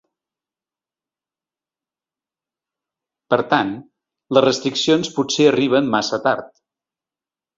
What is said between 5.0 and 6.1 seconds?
potser arriben